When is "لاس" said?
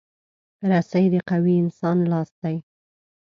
2.11-2.29